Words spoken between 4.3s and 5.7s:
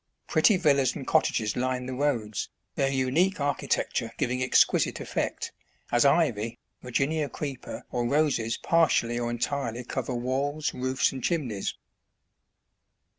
ex quisite effect,